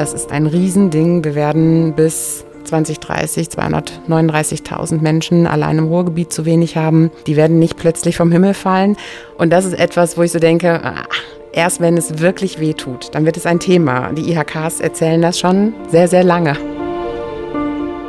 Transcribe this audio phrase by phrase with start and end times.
[0.00, 1.22] Das ist ein Riesending.
[1.24, 7.10] Wir werden bis 2030 239.000 Menschen allein im Ruhrgebiet zu wenig haben.
[7.26, 8.96] Die werden nicht plötzlich vom Himmel fallen.
[9.36, 11.04] Und das ist etwas, wo ich so denke, ah,
[11.52, 14.10] erst wenn es wirklich weh tut, dann wird es ein Thema.
[14.14, 16.56] Die IHKs erzählen das schon sehr, sehr lange.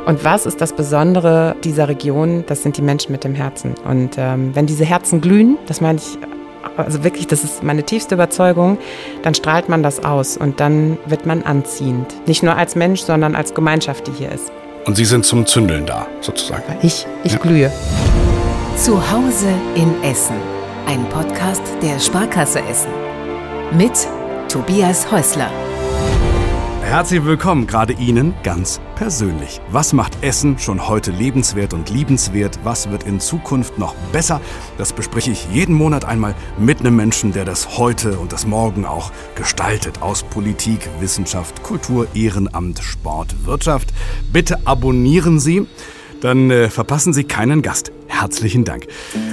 [0.06, 2.44] Und was ist das Besondere dieser Region?
[2.46, 3.74] Das sind die Menschen mit dem Herzen.
[3.86, 6.18] Und ähm, wenn diese Herzen glühen, das meine ich,
[6.76, 8.78] also wirklich, das ist meine tiefste Überzeugung,
[9.22, 12.06] dann strahlt man das aus und dann wird man anziehend.
[12.26, 14.52] Nicht nur als Mensch, sondern als Gemeinschaft, die hier ist.
[14.84, 16.64] Und Sie sind zum Zündeln da, sozusagen.
[16.82, 17.38] Ich, ich ja.
[17.38, 17.72] glühe.
[18.76, 20.36] Zu Hause in Essen.
[20.86, 22.90] Ein Podcast der Sparkasse Essen.
[23.76, 23.92] Mit
[24.48, 25.50] Tobias Häusler.
[26.92, 29.62] Herzlich willkommen, gerade Ihnen ganz persönlich.
[29.70, 32.58] Was macht Essen schon heute lebenswert und liebenswert?
[32.64, 34.42] Was wird in Zukunft noch besser?
[34.76, 38.84] Das bespreche ich jeden Monat einmal mit einem Menschen, der das heute und das morgen
[38.84, 40.02] auch gestaltet.
[40.02, 43.88] Aus Politik, Wissenschaft, Kultur, Ehrenamt, Sport, Wirtschaft.
[44.30, 45.66] Bitte abonnieren Sie
[46.22, 47.90] dann äh, verpassen Sie keinen Gast.
[48.22, 48.86] Herzlichen Dank.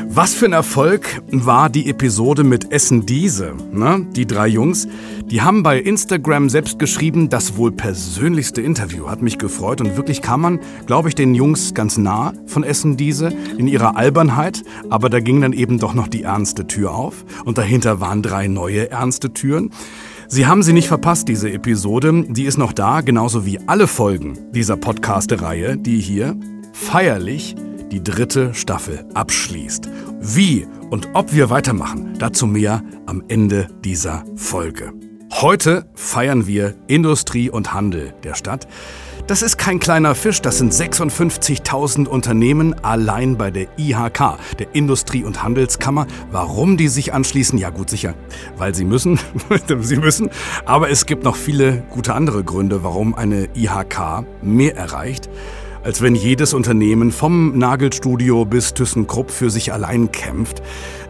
[0.07, 3.53] Was für ein Erfolg war die Episode mit Essen Diese?
[3.71, 4.07] Ne?
[4.15, 4.87] Die drei Jungs,
[5.25, 9.07] die haben bei Instagram selbst geschrieben, das wohl persönlichste Interview.
[9.07, 12.97] Hat mich gefreut und wirklich kam man, glaube ich, den Jungs ganz nah von Essen
[12.97, 14.63] Diese in ihrer Albernheit.
[14.89, 18.47] Aber da ging dann eben doch noch die ernste Tür auf und dahinter waren drei
[18.47, 19.69] neue ernste Türen.
[20.27, 22.25] Sie haben sie nicht verpasst, diese Episode.
[22.27, 26.35] Die ist noch da, genauso wie alle Folgen dieser Podcast-Reihe, die hier
[26.73, 27.55] feierlich
[27.91, 29.89] die dritte Staffel abschließt.
[30.19, 34.93] Wie und ob wir weitermachen, dazu mehr am Ende dieser Folge.
[35.31, 38.67] Heute feiern wir Industrie und Handel der Stadt.
[39.27, 45.23] Das ist kein kleiner Fisch, das sind 56.000 Unternehmen allein bei der IHK, der Industrie-
[45.23, 46.07] und Handelskammer.
[46.31, 47.59] Warum die sich anschließen?
[47.59, 48.15] Ja gut, sicher,
[48.57, 49.19] weil sie müssen.
[49.81, 50.31] sie müssen.
[50.65, 55.29] Aber es gibt noch viele gute andere Gründe, warum eine IHK mehr erreicht
[55.83, 60.61] als wenn jedes Unternehmen vom Nagelstudio bis ThyssenKrupp für sich allein kämpft.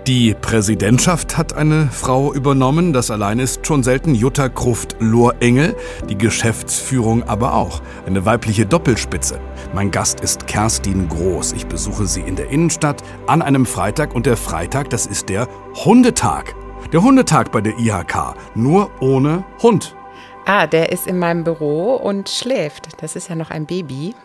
[0.07, 5.75] Die Präsidentschaft hat eine Frau übernommen, das allein ist schon selten Jutta Kruft-Lohrengel,
[6.09, 7.81] die Geschäftsführung aber auch.
[8.05, 9.39] Eine weibliche Doppelspitze.
[9.73, 11.53] Mein Gast ist Kerstin Groß.
[11.53, 15.47] Ich besuche sie in der Innenstadt an einem Freitag und der Freitag, das ist der
[15.85, 16.55] Hundetag.
[16.91, 19.95] Der Hundetag bei der IHK, nur ohne Hund.
[20.45, 23.01] Ah, der ist in meinem Büro und schläft.
[23.03, 24.15] Das ist ja noch ein Baby.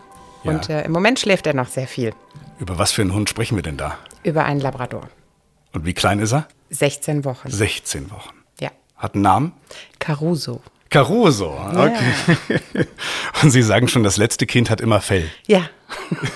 [0.44, 0.50] Ja.
[0.50, 2.12] Und äh, im Moment schläft er noch sehr viel.
[2.58, 3.98] Über was für einen Hund sprechen wir denn da?
[4.22, 5.08] Über einen Labrador.
[5.72, 6.46] Und wie klein ist er?
[6.70, 7.50] 16 Wochen.
[7.50, 8.34] 16 Wochen.
[8.60, 8.70] Ja.
[8.96, 9.52] Hat einen Namen?
[9.98, 10.62] Caruso.
[10.90, 11.92] Caruso, okay.
[12.48, 12.84] Ja.
[13.42, 15.28] Und Sie sagen schon, das letzte Kind hat immer Fell.
[15.46, 15.68] Ja.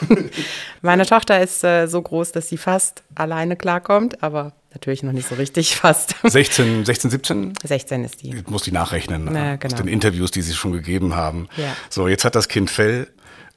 [0.82, 5.28] Meine Tochter ist äh, so groß, dass sie fast alleine klarkommt, aber natürlich noch nicht
[5.28, 6.16] so richtig fast.
[6.25, 7.52] 16, 16 17?
[7.62, 8.34] 16 ist die.
[8.34, 9.72] Ich muss die nachrechnen Na, genau.
[9.72, 11.48] aus den Interviews, die Sie schon gegeben haben.
[11.56, 11.76] Ja.
[11.88, 13.08] So, jetzt hat das Kind Fell.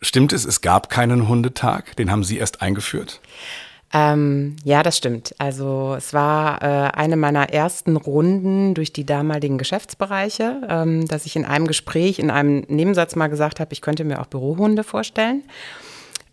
[0.01, 1.95] Stimmt es, es gab keinen Hundetag?
[1.97, 3.21] Den haben Sie erst eingeführt?
[3.93, 5.35] Ähm, ja, das stimmt.
[5.37, 11.35] Also es war äh, eine meiner ersten Runden durch die damaligen Geschäftsbereiche, ähm, dass ich
[11.35, 15.43] in einem Gespräch, in einem Nebensatz mal gesagt habe, ich könnte mir auch Bürohunde vorstellen.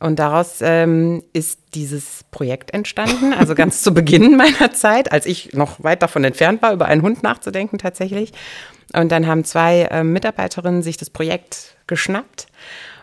[0.01, 5.53] Und daraus ähm, ist dieses Projekt entstanden, also ganz zu Beginn meiner Zeit, als ich
[5.55, 8.33] noch weit davon entfernt war, über einen Hund nachzudenken tatsächlich.
[8.95, 12.48] Und dann haben zwei äh, Mitarbeiterinnen sich das Projekt geschnappt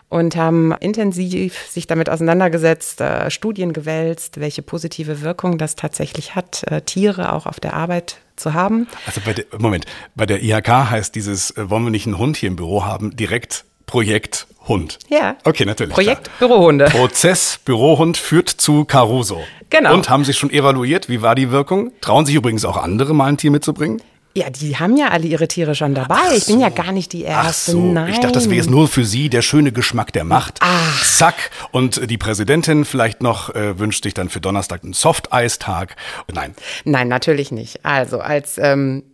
[0.08, 6.62] und haben intensiv sich damit auseinandergesetzt, äh, Studien gewälzt, welche positive Wirkung das tatsächlich hat,
[6.70, 8.86] äh, Tiere auch auf der Arbeit zu haben.
[9.06, 12.36] Also bei der, Moment, bei der IHK heißt dieses, äh, wollen wir nicht einen Hund
[12.36, 14.98] hier im Büro haben, direkt Projekt Hund.
[15.08, 15.36] Ja.
[15.44, 15.94] Okay, natürlich.
[15.94, 16.48] Projekt klar.
[16.48, 16.86] Bürohunde.
[16.86, 19.42] Prozess Bürohund führt zu Caruso.
[19.70, 19.94] Genau.
[19.94, 21.08] Und haben Sie schon evaluiert?
[21.08, 21.92] Wie war die Wirkung?
[22.00, 24.02] Trauen sich übrigens auch andere mal ein Tier mitzubringen?
[24.36, 26.28] Ja, die haben ja alle ihre Tiere schon dabei.
[26.28, 26.36] So.
[26.36, 27.72] Ich bin ja gar nicht die Erste.
[27.72, 27.80] Ach so.
[27.80, 28.12] Nein.
[28.12, 30.58] Ich dachte, das wäre jetzt nur für Sie der schöne Geschmack der Macht.
[30.60, 31.02] Ach.
[31.02, 31.50] Zack.
[31.70, 35.96] Und die Präsidentin vielleicht noch äh, wünscht sich dann für Donnerstag einen Soft-Eis-Tag.
[36.30, 36.54] Nein.
[36.84, 37.86] Nein, natürlich nicht.
[37.86, 39.04] Also als ähm,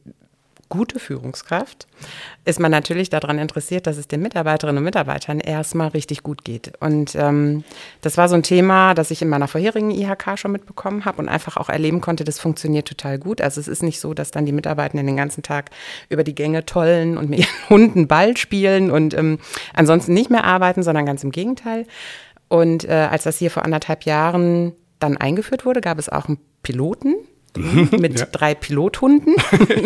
[0.72, 1.86] gute Führungskraft
[2.46, 6.72] ist man natürlich daran interessiert, dass es den Mitarbeiterinnen und Mitarbeitern erstmal richtig gut geht.
[6.80, 7.62] Und ähm,
[8.00, 11.28] das war so ein Thema, das ich in meiner vorherigen IHK schon mitbekommen habe und
[11.28, 13.42] einfach auch erleben konnte, das funktioniert total gut.
[13.42, 15.68] Also es ist nicht so, dass dann die Mitarbeitenden den ganzen Tag
[16.08, 19.40] über die Gänge tollen und mit ihren Hunden Ball spielen und ähm,
[19.74, 21.86] ansonsten nicht mehr arbeiten, sondern ganz im Gegenteil.
[22.48, 26.38] Und äh, als das hier vor anderthalb Jahren dann eingeführt wurde, gab es auch einen
[26.62, 27.14] Piloten,
[27.56, 28.26] mit ja.
[28.26, 29.36] drei Pilothunden.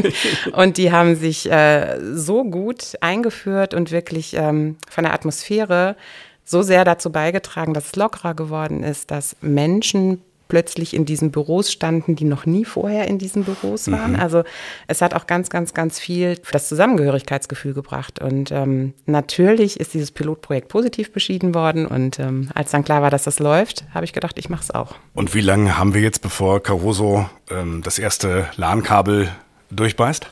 [0.52, 5.96] und die haben sich äh, so gut eingeführt und wirklich ähm, von der Atmosphäre
[6.44, 11.72] so sehr dazu beigetragen, dass es lockerer geworden ist, dass Menschen plötzlich in diesen Büros
[11.72, 14.12] standen, die noch nie vorher in diesen Büros waren.
[14.12, 14.20] Mhm.
[14.20, 14.44] Also
[14.86, 18.20] es hat auch ganz, ganz, ganz viel für das Zusammengehörigkeitsgefühl gebracht.
[18.20, 21.86] Und ähm, natürlich ist dieses Pilotprojekt positiv beschieden worden.
[21.86, 24.70] Und ähm, als dann klar war, dass das läuft, habe ich gedacht, ich mache es
[24.70, 24.94] auch.
[25.14, 29.28] Und wie lange haben wir jetzt, bevor Caruso ähm, das erste LAN-Kabel
[29.70, 30.26] durchbeißt?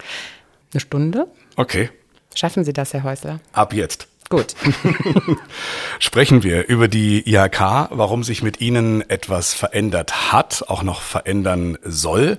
[0.72, 1.26] Eine Stunde.
[1.56, 1.90] Okay.
[2.34, 3.40] Schaffen Sie das, Herr Häusler?
[3.52, 4.08] Ab jetzt.
[4.31, 4.55] Gut.
[5.99, 11.76] Sprechen wir über die IHK, warum sich mit Ihnen etwas verändert hat, auch noch verändern
[11.85, 12.38] soll.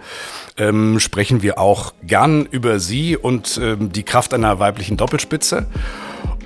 [0.58, 5.68] Ähm, sprechen wir auch gern über Sie und ähm, die Kraft einer weiblichen Doppelspitze.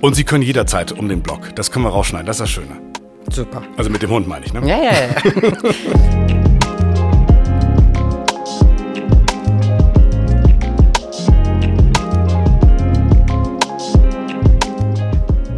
[0.02, 1.56] Und Sie können jederzeit um den Block.
[1.56, 2.82] Das können wir rausschneiden, das ist das Schöne.
[3.32, 3.62] Super.
[3.78, 4.62] Also mit dem Hund meine ich, ne?
[4.68, 6.76] Ja, ja, ja.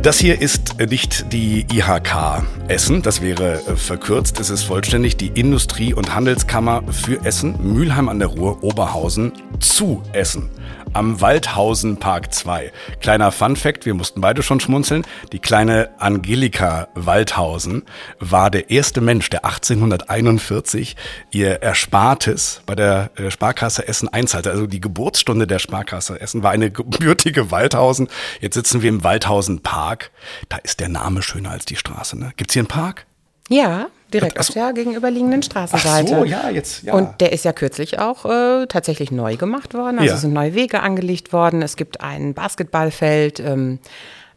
[0.02, 4.40] Das hier ist nicht die IHK Essen, das wäre äh, verkürzt.
[4.40, 10.02] Es ist vollständig die Industrie- und Handelskammer für Essen, Mülheim an der Ruhr, Oberhausen zu
[10.12, 10.50] Essen
[10.94, 12.72] am Waldhausen Park 2.
[13.00, 15.06] Kleiner Fun Fact, wir mussten beide schon schmunzeln.
[15.32, 17.84] Die kleine Angelika Waldhausen
[18.20, 20.96] war der erste Mensch, der 1841
[21.32, 24.52] ihr Erspartes bei der äh, Sparkasse Essen einzahlte.
[24.52, 28.08] Also die Geburtsstunde der Sparkasse Essen war eine gebürtige Waldhausen.
[28.40, 30.12] Jetzt sitzen wir im Waldhausen Park.
[30.50, 32.20] Da ist der Name schöner als die Straße.
[32.20, 32.34] Ne?
[32.36, 33.06] Gibt's hier einen Park?
[33.50, 36.14] Ja, direkt auf der gegenüberliegenden Straßenseite.
[36.16, 36.94] Ach so, ja, jetzt, ja.
[36.94, 40.00] Und der ist ja kürzlich auch äh, tatsächlich neu gemacht worden.
[40.00, 40.18] Also Ja.
[40.18, 41.62] sind neue Wege angelegt worden.
[41.62, 43.40] Es gibt ein Basketballfeld.
[43.40, 43.80] Ähm,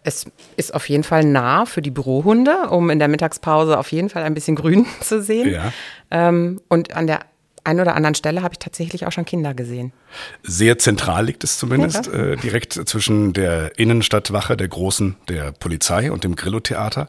[0.02, 0.26] es
[0.56, 4.22] ist auf jeden Fall nah für die Bürohunde, um in der Mittagspause auf jeden Fall
[4.22, 5.50] ein bisschen Grün zu sehen.
[5.50, 5.72] Ja.
[6.10, 7.20] Ähm, und an der
[7.66, 9.94] einen oder anderen Stelle habe ich tatsächlich auch schon Kinder gesehen.
[10.42, 12.12] Sehr zentral liegt es zumindest, Ja.
[12.12, 17.08] äh, direkt zwischen der Innenstadtwache, der großen, der Polizei und dem Grillo-Theater.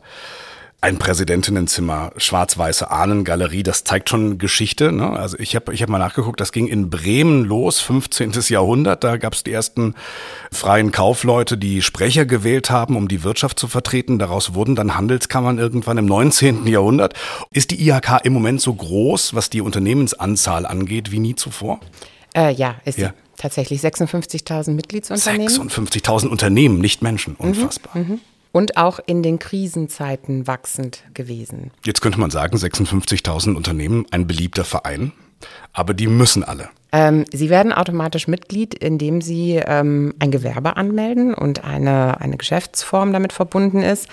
[0.86, 4.92] Ein Präsidentinnenzimmer, schwarz-weiße Ahnengalerie, das zeigt schon Geschichte.
[4.92, 5.10] Ne?
[5.10, 8.34] Also ich habe ich hab mal nachgeguckt, das ging in Bremen los, 15.
[8.50, 9.04] Jahrhundert.
[9.04, 9.96] Da gab es die ersten
[10.52, 14.20] freien Kaufleute, die Sprecher gewählt haben, um die Wirtschaft zu vertreten.
[14.20, 16.68] Daraus wurden dann Handelskammern irgendwann im 19.
[16.68, 17.16] Jahrhundert.
[17.50, 21.80] Ist die IHK im Moment so groß, was die Unternehmensanzahl angeht, wie nie zuvor?
[22.36, 23.16] Äh, ja, ist Ja.
[23.38, 25.50] tatsächlich 56.000 Mitgliedsunternehmen.
[25.50, 27.34] 56.000 Unternehmen, nicht Menschen.
[27.40, 28.06] Unfassbar.
[28.56, 31.72] Und auch in den Krisenzeiten wachsend gewesen.
[31.84, 35.12] Jetzt könnte man sagen, 56.000 Unternehmen, ein beliebter Verein.
[35.74, 36.70] Aber die müssen alle.
[36.94, 43.12] Ähm, Sie werden automatisch Mitglied, indem Sie ähm, ein Gewerbe anmelden und eine, eine Geschäftsform
[43.12, 44.08] damit verbunden ist.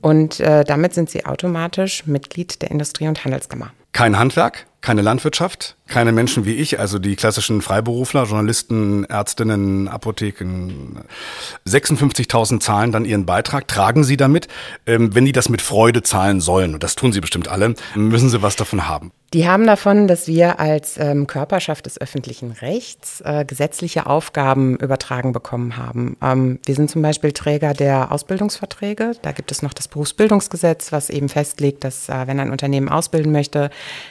[0.00, 3.70] Und äh, damit sind Sie automatisch Mitglied der Industrie- und Handelskammer.
[3.92, 11.02] Kein Handwerk, keine Landwirtschaft, keine Menschen wie ich, also die klassischen Freiberufler, Journalisten, Ärztinnen, Apotheken.
[11.66, 14.48] 56.000 zahlen dann ihren Beitrag, tragen sie damit.
[14.86, 18.28] Ähm, wenn die das mit Freude zahlen sollen, und das tun sie bestimmt alle, müssen
[18.28, 19.12] sie was davon haben.
[19.32, 25.32] Die haben davon, dass wir als ähm, Körperschaft des öffentlichen Rechts äh, gesetzliche Aufgaben übertragen
[25.32, 26.16] bekommen haben.
[26.22, 29.12] Ähm, wir sind zum Beispiel Träger der Ausbildungsverträge.
[29.22, 33.32] Da gibt es noch das Berufsbildungsgesetz, was eben festlegt, dass äh, wenn ein Unternehmen ausbilden
[33.32, 33.70] möchte,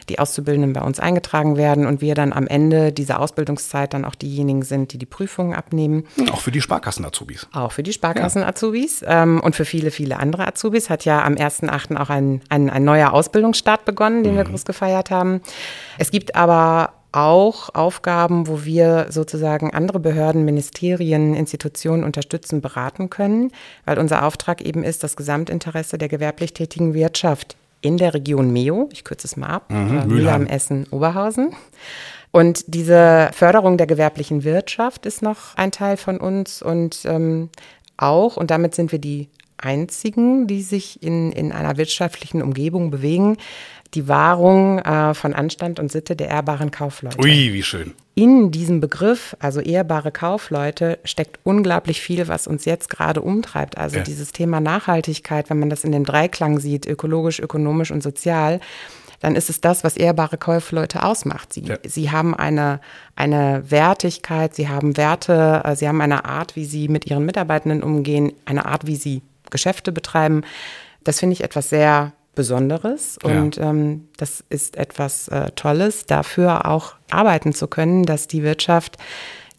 [0.09, 4.15] die Auszubildenden bei uns eingetragen werden und wir dann am Ende dieser Ausbildungszeit dann auch
[4.15, 6.05] diejenigen sind, die die Prüfungen abnehmen.
[6.31, 7.47] Auch für die Sparkassen-Azubis.
[7.53, 11.97] Auch für die Sparkassen-Azubis ähm, und für viele, viele andere Azubis hat ja am 1.8.
[11.97, 15.41] auch ein, ein, ein neuer Ausbildungsstart begonnen, den wir groß gefeiert haben.
[15.97, 23.51] Es gibt aber auch Aufgaben, wo wir sozusagen andere Behörden, Ministerien, Institutionen unterstützen, beraten können,
[23.85, 28.89] weil unser Auftrag eben ist, das Gesamtinteresse der gewerblich tätigen Wirtschaft in der Region Meo,
[28.91, 30.07] ich kürze es mal ab, äh, Mülheim.
[30.07, 31.55] Mülheim, Essen, Oberhausen.
[32.31, 37.49] Und diese Förderung der gewerblichen Wirtschaft ist noch ein Teil von uns und ähm,
[37.95, 43.37] auch, und damit sind wir die einzigen, die sich in, in einer wirtschaftlichen Umgebung bewegen,
[43.93, 47.17] die Wahrung äh, von Anstand und Sitte der ehrbaren Kaufleute.
[47.19, 47.93] Ui, wie schön.
[48.17, 53.77] In diesem Begriff, also ehrbare Kaufleute, steckt unglaublich viel, was uns jetzt gerade umtreibt.
[53.77, 54.03] Also Ja.
[54.03, 58.61] dieses Thema Nachhaltigkeit, wenn man das in dem Dreiklang sieht, ökologisch, ökonomisch und sozial,
[59.19, 61.51] dann ist es das, was ehrbare Kaufleute ausmacht.
[61.51, 61.77] Sie, Ja.
[61.85, 62.79] sie haben eine,
[63.17, 67.83] eine Wertigkeit, sie haben Werte, äh, sie haben eine Art, wie sie mit ihren Mitarbeitenden
[67.83, 70.43] umgehen, eine Art, wie sie Geschäfte betreiben.
[71.03, 73.41] Das finde ich etwas sehr Besonderes Ja.
[73.41, 78.97] und ähm, das ist etwas äh, Tolles, dafür auch arbeiten zu können, dass die Wirtschaft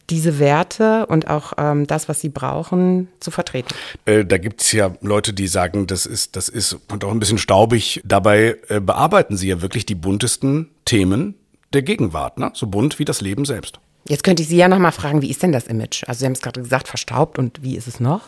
[0.09, 3.75] diese Werte und auch ähm, das, was sie brauchen, zu vertreten.
[4.04, 7.38] Äh, da gibt's ja Leute, die sagen, das ist, das ist und auch ein bisschen
[7.38, 8.00] staubig.
[8.04, 11.35] Dabei äh, bearbeiten sie ja wirklich die buntesten Themen
[11.73, 12.52] der Gegenwart, ne?
[12.54, 13.80] so bunt wie das Leben selbst.
[14.09, 16.05] Jetzt könnte ich Sie ja noch mal fragen, wie ist denn das Image?
[16.07, 18.23] Also Sie haben es gerade gesagt, verstaubt und wie ist es noch?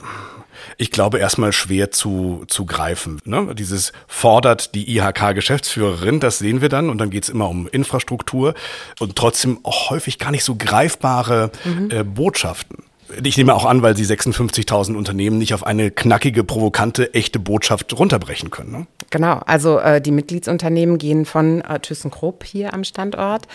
[0.76, 3.20] ich glaube, erstmal schwer zu, zu greifen.
[3.24, 3.54] Ne?
[3.54, 8.54] Dieses fordert die IHK-Geschäftsführerin, das sehen wir dann und dann geht's immer um Infrastruktur
[8.98, 11.90] und trotzdem auch häufig gar nicht so greifbare mhm.
[11.90, 12.84] äh, Botschaften.
[13.22, 17.98] Ich nehme auch an, weil sie 56.000 Unternehmen nicht auf eine knackige, provokante, echte Botschaft
[17.98, 18.72] runterbrechen können.
[18.72, 18.86] Ne?
[19.10, 23.46] Genau, also äh, die Mitgliedsunternehmen gehen von äh, ThyssenKrupp hier am Standort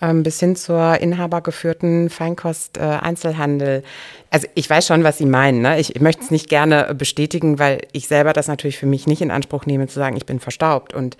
[0.00, 3.80] ähm, bis hin zur inhabergeführten Feinkost-Einzelhandel.
[3.80, 3.82] Äh,
[4.30, 5.60] also ich weiß schon, was Sie meinen.
[5.60, 5.78] Ne?
[5.78, 9.20] Ich, ich möchte es nicht gerne bestätigen, weil ich selber das natürlich für mich nicht
[9.20, 11.18] in Anspruch nehme, zu sagen, ich bin verstaubt und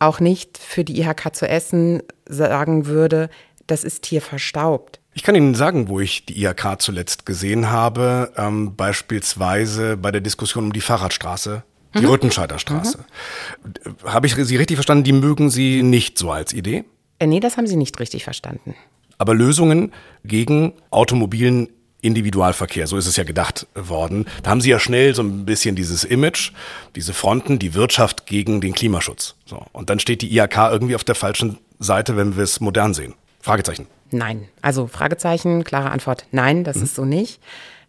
[0.00, 3.30] auch nicht für die IHK zu essen sagen würde,
[3.66, 4.99] das ist hier verstaubt.
[5.12, 10.20] Ich kann Ihnen sagen, wo ich die IHK zuletzt gesehen habe, ähm, beispielsweise bei der
[10.20, 11.64] Diskussion um die Fahrradstraße,
[11.94, 12.10] die mhm.
[12.10, 12.98] Rüttenscheider Straße.
[12.98, 14.08] Mhm.
[14.08, 16.84] Habe ich Sie richtig verstanden, die mögen Sie nicht so als Idee?
[17.18, 18.76] Äh, nee, das haben Sie nicht richtig verstanden.
[19.18, 19.92] Aber Lösungen
[20.24, 21.68] gegen automobilen
[22.02, 24.26] Individualverkehr, so ist es ja gedacht worden.
[24.42, 26.52] Da haben Sie ja schnell so ein bisschen dieses Image,
[26.96, 29.34] diese Fronten, die Wirtschaft gegen den Klimaschutz.
[29.44, 29.62] So.
[29.72, 33.14] Und dann steht die IHK irgendwie auf der falschen Seite, wenn wir es modern sehen.
[33.40, 33.86] Fragezeichen.
[34.10, 34.48] Nein.
[34.62, 36.82] Also Fragezeichen, klare Antwort, nein, das mhm.
[36.82, 37.40] ist so nicht.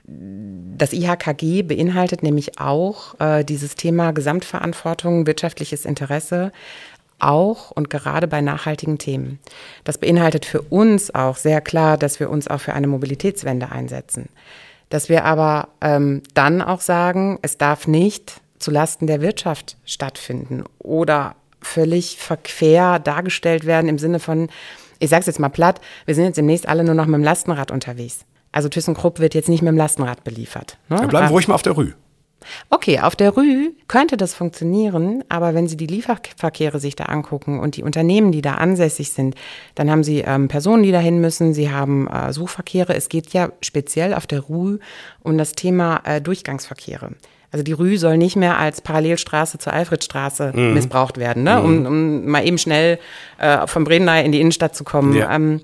[0.03, 6.51] Das IHKG beinhaltet nämlich auch äh, dieses Thema Gesamtverantwortung, wirtschaftliches Interesse,
[7.19, 9.39] auch und gerade bei nachhaltigen Themen.
[9.83, 14.29] Das beinhaltet für uns auch sehr klar, dass wir uns auch für eine Mobilitätswende einsetzen.
[14.89, 21.35] Dass wir aber ähm, dann auch sagen, es darf nicht zulasten der Wirtschaft stattfinden oder
[21.61, 24.49] völlig verquer dargestellt werden im Sinne von,
[25.01, 27.23] ich sage es jetzt mal platt, wir sind jetzt demnächst alle nur noch mit dem
[27.23, 28.25] Lastenrad unterwegs.
[28.51, 30.77] Also ThyssenKrupp wird jetzt nicht mit dem Lastenrad beliefert.
[30.89, 30.97] Ne?
[30.97, 31.93] Dann bleiben wir ruhig mal auf der Rue.
[32.69, 37.59] Okay, auf der Rue könnte das funktionieren, aber wenn Sie die Lieferverkehre sich da angucken
[37.59, 39.35] und die Unternehmen, die da ansässig sind,
[39.75, 42.95] dann haben Sie ähm, Personen, die dahin müssen, Sie haben äh, Suchverkehre.
[42.95, 44.79] Es geht ja speziell auf der Rue
[45.21, 47.11] um das Thema äh, Durchgangsverkehre.
[47.51, 50.73] Also die Rue soll nicht mehr als Parallelstraße zur Alfredstraße mhm.
[50.73, 51.61] missbraucht werden, ne?
[51.61, 51.85] um, mhm.
[51.85, 52.97] um mal eben schnell
[53.39, 55.13] äh, vom Bredeney in die Innenstadt zu kommen.
[55.15, 55.35] Ja.
[55.35, 55.61] Ähm,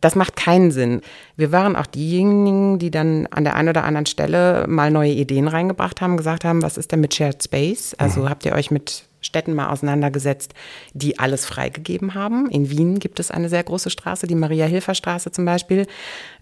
[0.00, 1.02] das macht keinen Sinn.
[1.36, 5.48] Wir waren auch diejenigen, die dann an der einen oder anderen Stelle mal neue Ideen
[5.48, 7.94] reingebracht haben, gesagt haben, was ist denn mit Shared Space?
[7.98, 8.30] Also mhm.
[8.30, 10.54] habt ihr euch mit Städten mal auseinandergesetzt,
[10.94, 12.48] die alles freigegeben haben.
[12.50, 15.86] In Wien gibt es eine sehr große Straße, die Maria-Hilfer-Straße zum Beispiel.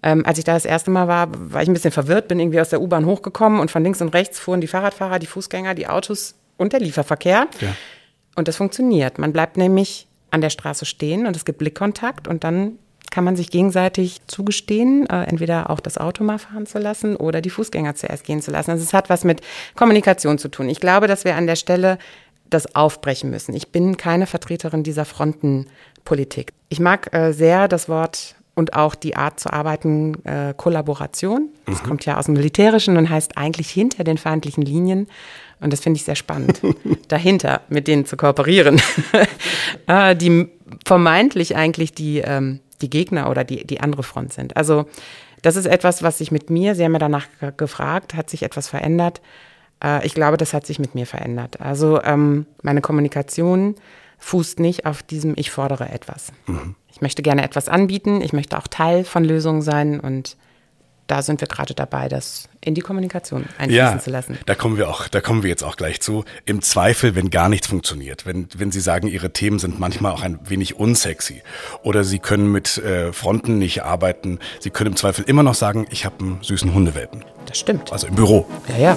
[0.03, 2.61] Ähm, als ich da das erste Mal war, war ich ein bisschen verwirrt, bin irgendwie
[2.61, 5.89] aus der U-Bahn hochgekommen und von links und rechts fuhren die Fahrradfahrer, die Fußgänger, die
[5.89, 7.49] Autos und der Lieferverkehr.
[7.61, 7.77] Ja.
[8.35, 9.19] Und das funktioniert.
[9.19, 12.79] Man bleibt nämlich an der Straße stehen und es gibt Blickkontakt und dann
[13.11, 17.41] kann man sich gegenseitig zugestehen, äh, entweder auch das Auto mal fahren zu lassen oder
[17.41, 18.73] die Fußgänger zuerst gehen zu lassen.
[18.73, 19.41] Also es hat was mit
[19.75, 20.69] Kommunikation zu tun.
[20.69, 21.99] Ich glaube, dass wir an der Stelle
[22.51, 23.55] das aufbrechen müssen.
[23.55, 26.53] Ich bin keine Vertreterin dieser Frontenpolitik.
[26.69, 31.51] Ich mag äh, sehr das Wort und auch die Art zu arbeiten, äh, Kollaboration.
[31.67, 31.87] Das mhm.
[31.87, 35.09] kommt ja aus dem Militärischen und heißt eigentlich hinter den feindlichen Linien.
[35.61, 36.61] Und das finde ich sehr spannend,
[37.09, 38.81] dahinter mit denen zu kooperieren,
[39.87, 40.49] äh, die
[40.85, 44.57] vermeintlich eigentlich die, ähm, die Gegner oder die, die andere Front sind.
[44.57, 44.87] Also
[45.43, 47.27] das ist etwas, was sich mit mir, Sie haben ja danach
[47.57, 49.21] gefragt, hat sich etwas verändert.
[49.83, 51.61] Äh, ich glaube, das hat sich mit mir verändert.
[51.61, 53.75] Also ähm, meine Kommunikation
[54.19, 56.33] fußt nicht auf diesem Ich fordere etwas.
[56.47, 56.75] Mhm.
[56.91, 60.37] Ich möchte gerne etwas anbieten, ich möchte auch Teil von Lösungen sein und
[61.07, 64.39] da sind wir gerade dabei, das in die Kommunikation einfließen ja, zu lassen.
[64.47, 66.25] Da kommen wir auch, da kommen wir jetzt auch gleich zu.
[66.45, 70.23] Im Zweifel, wenn gar nichts funktioniert, wenn, wenn Sie sagen, Ihre Themen sind manchmal auch
[70.23, 71.43] ein wenig unsexy
[71.83, 75.87] oder Sie können mit äh, Fronten nicht arbeiten, Sie können im Zweifel immer noch sagen,
[75.91, 77.25] ich habe einen süßen Hundewelpen.
[77.47, 77.93] Das stimmt.
[77.93, 78.47] Also im Büro.
[78.69, 78.97] Ja,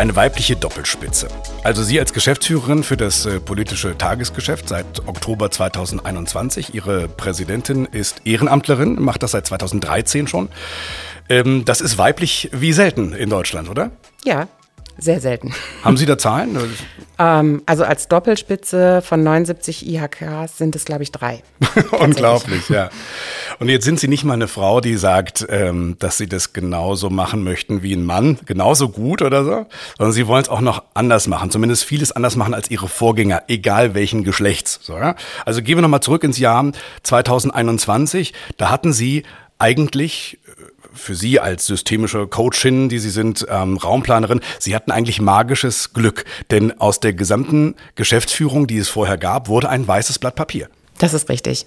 [0.00, 1.28] Eine weibliche Doppelspitze.
[1.62, 6.72] Also Sie als Geschäftsführerin für das äh, politische Tagesgeschäft seit Oktober 2021.
[6.74, 10.48] Ihre Präsidentin ist Ehrenamtlerin, macht das seit 2013 schon.
[11.28, 13.90] Ähm, das ist weiblich wie selten in Deutschland, oder?
[14.24, 14.48] Ja,
[14.98, 15.52] sehr selten.
[15.82, 16.58] Haben Sie da Zahlen?
[17.18, 21.42] ähm, also als Doppelspitze von 79 IHKs sind es, glaube ich, drei.
[21.98, 22.90] Unglaublich, ja.
[23.58, 27.10] Und jetzt sind Sie nicht mal eine Frau, die sagt, ähm, dass Sie das genauso
[27.10, 29.66] machen möchten wie ein Mann, genauso gut oder so,
[29.96, 33.44] sondern Sie wollen es auch noch anders machen, zumindest vieles anders machen als Ihre Vorgänger,
[33.48, 34.80] egal welchen Geschlechts.
[34.82, 35.14] So, ja?
[35.44, 38.34] Also gehen wir nochmal zurück ins Jahr 2021.
[38.56, 39.22] Da hatten Sie
[39.60, 40.39] eigentlich
[40.92, 46.24] für Sie als systemische Coachin, die Sie sind, ähm, Raumplanerin, Sie hatten eigentlich magisches Glück,
[46.50, 50.68] denn aus der gesamten Geschäftsführung, die es vorher gab, wurde ein weißes Blatt Papier.
[51.00, 51.66] Das ist richtig.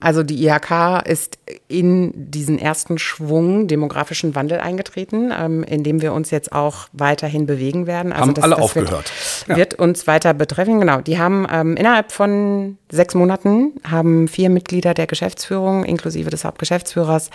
[0.00, 6.12] Also die IHK ist in diesen ersten Schwung demografischen Wandel eingetreten, ähm, in dem wir
[6.12, 8.12] uns jetzt auch weiterhin bewegen werden.
[8.12, 8.90] Also Haben das, alle das aufgehört.
[8.90, 9.56] Wird, ja.
[9.56, 14.92] wird, uns weiter betreffen, genau, die haben ähm, innerhalb von sechs Monaten haben vier Mitglieder
[14.92, 17.30] der Geschäftsführung inklusive des Hauptgeschäftsführers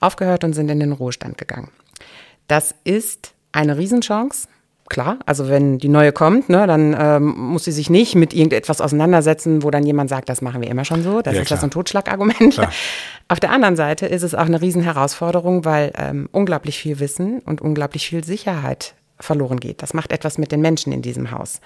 [0.00, 1.68] aufgehört und sind in den Ruhestand gegangen.
[2.48, 4.48] Das ist eine Riesenchance.
[4.88, 8.80] Klar, also wenn die neue kommt, ne, dann ähm, muss sie sich nicht mit irgendetwas
[8.80, 11.22] auseinandersetzen, wo dann jemand sagt, das machen wir immer schon so.
[11.22, 11.56] Das Ja, ist klar.
[11.56, 12.54] das ein Totschlagargument.
[12.54, 12.70] Klar.
[13.28, 17.60] Auf der anderen Seite ist es auch eine Riesenherausforderung, weil ähm, unglaublich viel Wissen und
[17.60, 19.82] unglaublich viel Sicherheit verloren geht.
[19.82, 21.60] Das macht etwas mit den Menschen in diesem Haus.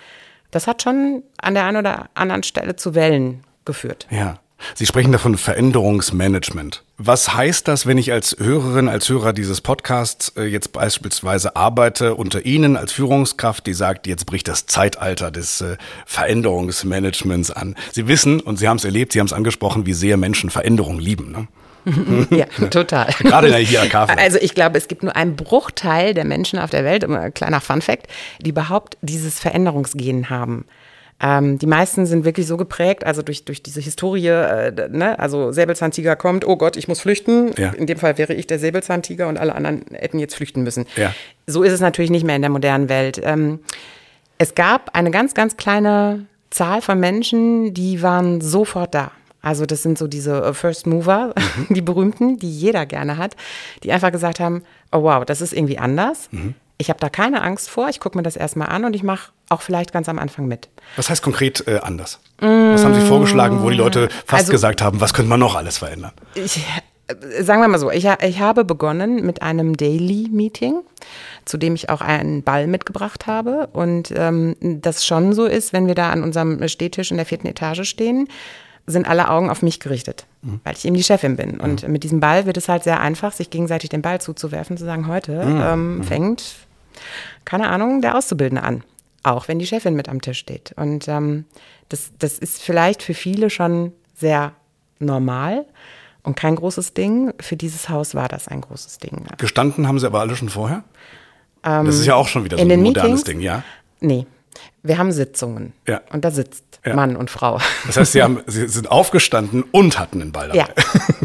[0.51, 4.07] Das hat schon an der einen oder anderen Stelle zu Wellen geführt.
[4.11, 4.39] Ja.
[4.75, 6.83] Sie sprechen davon Veränderungsmanagement.
[6.99, 12.15] Was heißt das, wenn ich als Hörerin, als Hörer dieses Podcasts äh, jetzt beispielsweise arbeite
[12.15, 15.77] unter Ihnen als Führungskraft, die sagt, jetzt bricht das Zeitalter des äh,
[16.07, 17.75] Veränderungsmanagements an.
[17.93, 20.99] Sie wissen, und Sie haben es erlebt, Sie haben es angesprochen, wie sehr Menschen Veränderung
[20.99, 21.33] lieben.
[21.33, 21.49] Ne?
[22.31, 23.07] Ja, total.
[23.19, 23.95] Gerade in der IHK.
[23.95, 27.35] Also ich glaube, es gibt nur einen Bruchteil der Menschen auf der Welt, immer ein
[27.35, 28.07] kleiner Funfact,
[28.41, 30.67] die überhaupt dieses Veränderungsgen haben.
[31.23, 35.19] Ähm, die meisten sind wirklich so geprägt, also durch, durch diese Historie, äh, ne?
[35.19, 37.53] also Säbelzahntiger kommt, oh Gott, ich muss flüchten.
[37.59, 37.71] Ja.
[37.71, 40.87] In dem Fall wäre ich der Säbelzahntiger und alle anderen hätten jetzt flüchten müssen.
[40.97, 41.15] Ja.
[41.47, 43.21] So ist es natürlich nicht mehr in der modernen Welt.
[43.23, 43.61] Ähm,
[44.39, 49.13] es gab eine ganz, ganz kleine Zahl von Menschen, die waren sofort da.
[49.43, 51.35] Also das sind so diese äh, First Mover,
[51.69, 53.37] die berühmten, die jeder gerne hat,
[53.83, 54.63] die einfach gesagt haben,
[54.93, 56.31] oh wow, das ist irgendwie anders.
[56.81, 59.33] Ich habe da keine Angst vor, ich gucke mir das erstmal an und ich mache
[59.51, 60.71] auch vielleicht ganz am Anfang mit.
[60.97, 62.21] Was heißt konkret äh, anders?
[62.39, 65.57] Was haben Sie vorgeschlagen, wo die Leute fast Also- gesagt haben, was könnte man noch
[65.57, 66.13] alles verändern?
[66.35, 66.65] Ich,
[67.09, 70.81] äh, sagen wir mal so, ich, ich habe begonnen mit einem Daily-Meeting,
[71.45, 73.69] zu dem ich auch einen Ball mitgebracht habe.
[73.75, 77.47] Und ähm, das schon so ist, wenn wir da an unserem Stehtisch in der vierten
[77.47, 78.27] Etage stehen,
[78.87, 80.25] sind alle Augen auf mich gerichtet,
[80.65, 81.61] weil ich eben die Chefin bin.
[81.61, 84.85] Und mit diesem Ball wird es halt sehr einfach, sich gegenseitig den Ball zuzuwerfen, zu
[84.87, 86.43] sagen, heute ähm, fängt,
[87.45, 88.85] keine Ahnung, der Auszubildende an.
[89.23, 90.73] Auch wenn die Chefin mit am Tisch steht.
[90.77, 91.45] Und ähm,
[91.89, 94.53] das, das ist vielleicht für viele schon sehr
[94.99, 95.67] normal
[96.23, 97.33] und kein großes Ding.
[97.41, 99.25] Für dieses Haus war das ein großes Ding.
[99.39, 100.85] Gestanden haben Sie aber alle schon vorher?
[101.63, 103.25] das ist ja auch schon wieder so Ähm, in ein modernes Meetings?
[103.25, 103.63] Ding, ja.
[104.01, 104.27] Nee,
[104.83, 105.75] wir haben Sitzungen.
[105.87, 106.01] Ja.
[106.11, 106.95] Und da sitzt Ja.
[106.95, 107.61] Mann und Frau.
[107.87, 110.73] Das heißt, Sie, haben, Sie sind aufgestanden und hatten den Ball dabei.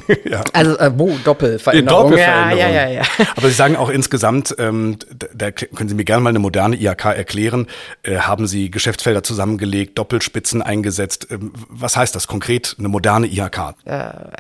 [0.08, 0.16] Ja.
[0.26, 0.44] ja.
[0.52, 2.12] Also, äh, wo, Doppelveränderung.
[2.12, 2.60] Doppelveränderung.
[2.60, 3.28] Ja, ja, ja, ja.
[3.38, 4.98] Aber Sie sagen auch insgesamt, ähm,
[5.34, 7.68] da, können Sie mir gerne mal eine moderne IHK erklären.
[8.04, 11.28] Äh, haben Sie Geschäftsfelder zusammengelegt, Doppelspitzen eingesetzt?
[11.32, 13.76] Ähm, was heißt das konkret, eine moderne IHK?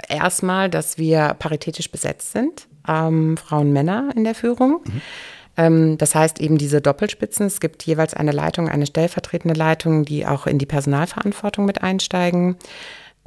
[0.10, 4.82] erstmal, dass wir paritätisch besetzt sind, ähm, Frauen, Männer in der Führung.
[4.86, 5.02] Ähm,
[5.56, 7.46] das heißt eben diese Doppelspitzen.
[7.46, 12.58] Es gibt jeweils eine Leitung, eine stellvertretende Leitung, die auch in die Personalverantwortung mit einsteigen.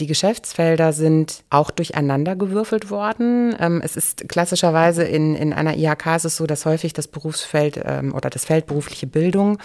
[0.01, 3.57] Die Geschäftsfelder sind auch durcheinander gewürfelt worden.
[3.59, 7.81] Ähm, es ist klassischerweise in, in einer IHK ist es so, dass häufig das Berufsfeld
[7.85, 9.59] ähm, oder das Feld berufliche Bildung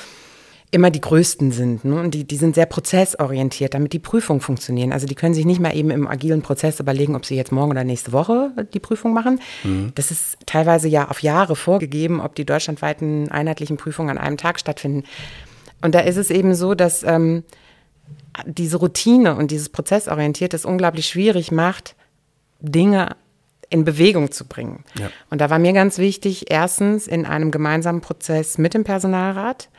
[0.74, 1.86] immer die größten sind.
[1.86, 2.02] Ne?
[2.02, 4.92] Und die, die sind sehr prozessorientiert, damit die Prüfungen funktionieren.
[4.92, 7.72] Also die können sich nicht mal eben im agilen Prozess überlegen, ob sie jetzt morgen
[7.72, 9.40] oder nächste Woche die Prüfung machen.
[9.94, 14.60] Das ist teilweise ja auf Jahre vorgegeben, ob die deutschlandweiten einheitlichen Prüfungen an einem Tag
[14.60, 15.04] stattfinden.
[15.82, 17.44] Und da ist es eben so, dass ähm,
[18.46, 21.96] diese Routine und dieses Prozessorientierte es unglaublich schwierig macht,
[22.62, 23.16] Dinge
[23.70, 24.84] in Bewegung zu bringen.
[25.00, 25.10] Ja.
[25.30, 29.70] Und da war mir ganz wichtig, erstens in einem gemeinsamen Prozess mit dem Personalrat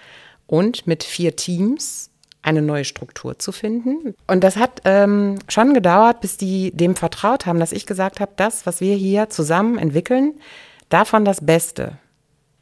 [0.46, 2.10] und mit vier Teams
[2.42, 4.14] eine neue Struktur zu finden.
[4.26, 8.32] Und das hat ähm, schon gedauert, bis die dem vertraut haben, dass ich gesagt habe,
[8.36, 10.34] das, was wir hier zusammen entwickeln,
[10.90, 11.98] davon das Beste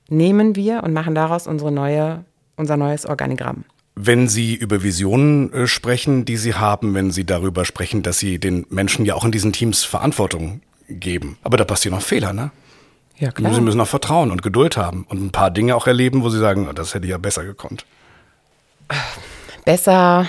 [0.08, 2.24] nehmen wir und machen daraus unsere neue,
[2.56, 3.64] unser neues Organigramm.
[3.94, 8.38] Wenn Sie über Visionen äh, sprechen, die Sie haben, wenn Sie darüber sprechen, dass Sie
[8.38, 11.38] den Menschen ja auch in diesen Teams Verantwortung geben.
[11.42, 12.52] Aber da passieren auch Fehler, ne?
[13.18, 16.28] Ja, Sie müssen auch Vertrauen und Geduld haben und ein paar Dinge auch erleben, wo
[16.28, 17.84] Sie sagen, oh, das hätte ich ja besser gekonnt.
[19.64, 20.26] besser,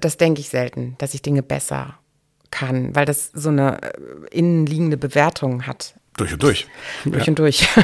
[0.00, 1.98] das denke ich selten, dass ich Dinge besser
[2.50, 3.90] kann, weil das so eine äh,
[4.30, 6.66] innenliegende Bewertung hat, Durch und durch.
[7.04, 7.30] durch ja.
[7.30, 7.68] und durch.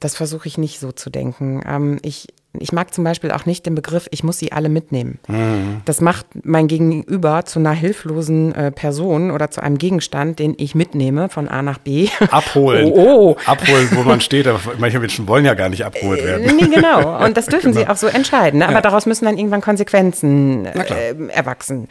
[0.00, 1.62] Das versuche ich nicht so zu denken.
[1.66, 2.26] Ähm, ich,
[2.60, 5.18] ich mag zum Beispiel auch nicht den Begriff, ich muss sie alle mitnehmen.
[5.28, 5.82] Mhm.
[5.84, 10.74] Das macht mein Gegenüber zu einer hilflosen äh, Person oder zu einem Gegenstand, den ich
[10.74, 12.08] mitnehme von A nach B.
[12.30, 12.90] Abholen.
[12.92, 12.94] Oh,
[13.36, 13.36] oh.
[13.46, 14.46] Abholen, wo man steht.
[14.46, 16.56] Aber manche Menschen wollen ja gar nicht abgeholt werden.
[16.56, 17.24] Nee, genau.
[17.24, 18.58] Und das dürfen sie auch so entscheiden.
[18.60, 18.66] Ne?
[18.66, 18.80] Aber Ja.
[18.80, 21.88] daraus müssen dann irgendwann Konsequenzen äh, erwachsen.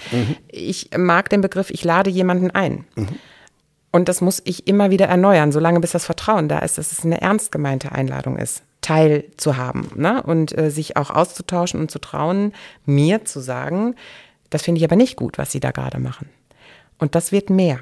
[0.47, 2.85] Ich mag den Begriff, ich lade jemanden ein.
[3.91, 7.05] Und das muss ich immer wieder erneuern, solange bis das Vertrauen da ist, dass es
[7.05, 10.21] eine ernst gemeinte Einladung ist, teilzuhaben ne?
[10.21, 12.53] und äh, sich auch auszutauschen und zu trauen,
[12.85, 13.95] mir zu sagen,
[14.51, 16.29] das finde ich aber nicht gut, was Sie da gerade machen.
[16.99, 17.79] Und das wird mehr.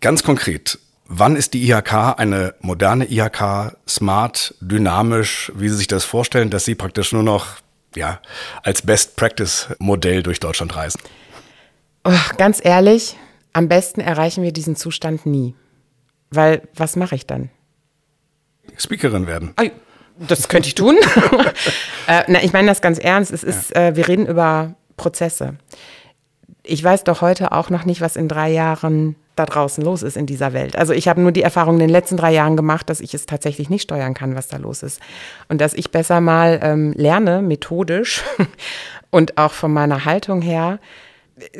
[0.00, 6.04] Ganz konkret, wann ist die IHK eine moderne IHK, smart, dynamisch, wie Sie sich das
[6.04, 7.46] vorstellen, dass Sie praktisch nur noch
[7.94, 8.20] ja,
[8.64, 11.00] als Best-Practice-Modell durch Deutschland reisen?
[12.04, 13.16] Oh, ganz ehrlich,
[13.52, 15.54] am besten erreichen wir diesen Zustand nie.
[16.30, 17.50] Weil, was mache ich dann?
[18.76, 19.54] Speakerin werden.
[20.18, 20.96] Das könnte ich tun.
[22.06, 23.32] äh, na, ich meine das ganz ernst.
[23.32, 23.88] Es ist, ja.
[23.88, 25.56] äh, wir reden über Prozesse.
[26.62, 30.16] Ich weiß doch heute auch noch nicht, was in drei Jahren da draußen los ist
[30.16, 30.76] in dieser Welt.
[30.76, 33.26] Also ich habe nur die Erfahrung in den letzten drei Jahren gemacht, dass ich es
[33.26, 35.00] tatsächlich nicht steuern kann, was da los ist.
[35.48, 38.22] Und dass ich besser mal ähm, lerne, methodisch
[39.10, 40.78] und auch von meiner Haltung her,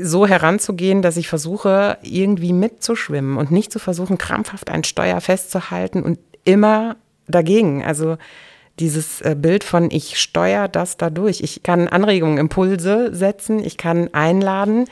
[0.01, 6.05] so heranzugehen, dass ich versuche, irgendwie mitzuschwimmen und nicht zu versuchen, krampfhaft ein Steuer festzuhalten
[6.05, 6.97] und immer
[7.29, 7.85] dagegen.
[7.85, 8.17] Also
[8.79, 11.41] dieses äh, Bild von ich steuere das dadurch.
[11.41, 14.87] Ich kann Anregungen, Impulse setzen, ich kann einladen,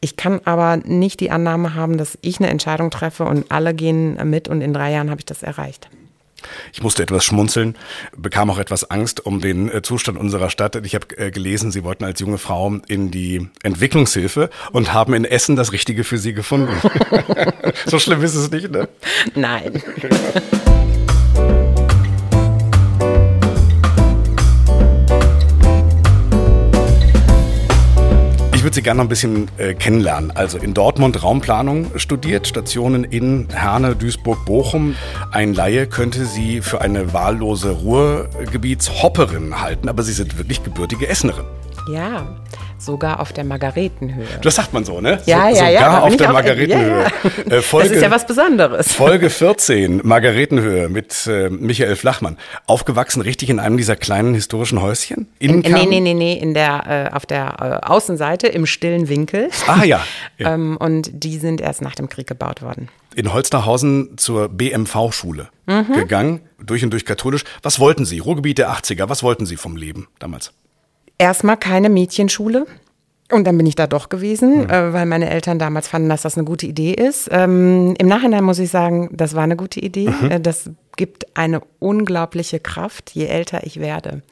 [0.00, 4.18] ich kann aber nicht die Annahme haben, dass ich eine Entscheidung treffe und alle gehen
[4.28, 5.88] mit und in drei Jahren habe ich das erreicht.
[6.72, 7.74] Ich musste etwas schmunzeln,
[8.16, 10.76] bekam auch etwas Angst um den äh, Zustand unserer Stadt.
[10.84, 15.24] Ich habe äh, gelesen, Sie wollten als junge Frau in die Entwicklungshilfe und haben in
[15.24, 16.74] Essen das Richtige für Sie gefunden.
[17.86, 18.88] so schlimm ist es nicht, ne?
[19.34, 19.82] Nein.
[28.64, 30.30] Würde Sie gerne noch ein bisschen äh, kennenlernen.
[30.30, 34.96] Also in Dortmund Raumplanung studiert, Stationen in Herne, Duisburg, Bochum.
[35.30, 41.44] Ein Laie könnte Sie für eine wahllose Ruhrgebietshopperin halten, aber Sie sind wirklich gebürtige Essenerin.
[41.88, 42.26] Ja,
[42.78, 44.26] sogar auf der Margaretenhöhe.
[44.42, 45.20] Das sagt man so, ne?
[45.26, 45.80] Ja, so, ja, ja.
[45.80, 47.04] Sogar auf der Margaretenhöhe.
[47.04, 47.56] Ja, ja.
[47.56, 48.92] Äh, Folge, das ist ja was Besonderes.
[48.92, 52.36] Folge 14, Margaretenhöhe mit äh, Michael Flachmann.
[52.66, 55.28] Aufgewachsen richtig in einem dieser kleinen historischen Häuschen?
[55.38, 59.08] In, in, nee, nee, nee, nee, in der, äh, auf der äh, Außenseite im stillen
[59.08, 59.50] Winkel.
[59.66, 60.04] Ah ja.
[60.38, 60.54] ja.
[60.54, 62.88] ähm, und die sind erst nach dem Krieg gebaut worden.
[63.14, 65.92] In Holsterhausen zur BMV-Schule mhm.
[65.92, 67.44] gegangen, durch und durch katholisch.
[67.62, 68.18] Was wollten Sie?
[68.18, 70.52] Ruhrgebiet der 80er, was wollten Sie vom Leben damals?
[71.18, 72.66] Erstmal keine Mädchenschule.
[73.32, 74.70] Und dann bin ich da doch gewesen, mhm.
[74.70, 77.28] äh, weil meine Eltern damals fanden, dass das eine gute Idee ist.
[77.32, 80.10] Ähm, Im Nachhinein muss ich sagen, das war eine gute Idee.
[80.10, 80.30] Mhm.
[80.30, 84.22] Äh, das gibt eine unglaubliche Kraft, je älter ich werde.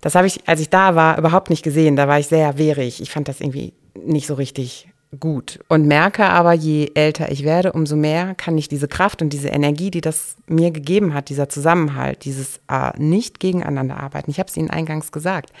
[0.00, 1.96] Das habe ich, als ich da war, überhaupt nicht gesehen.
[1.96, 3.02] Da war ich sehr wehrig.
[3.02, 4.88] Ich fand das irgendwie nicht so richtig
[5.20, 9.32] gut und merke aber, je älter ich werde, umso mehr kann ich diese Kraft und
[9.32, 14.30] diese Energie, die das mir gegeben hat, dieser Zusammenhalt, dieses äh, nicht gegeneinander arbeiten.
[14.30, 15.52] Ich habe es Ihnen eingangs gesagt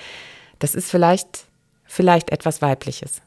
[0.58, 1.46] das ist vielleicht,
[1.84, 3.22] vielleicht etwas Weibliches.